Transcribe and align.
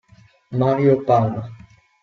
Mário 0.51 0.97
Palma 1.05 1.45